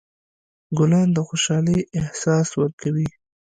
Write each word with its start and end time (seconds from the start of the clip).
ګلان 0.77 1.07
د 1.13 1.17
خوشحالۍ 1.27 1.79
احساس 1.99 2.47
ورکوي. 2.61 3.09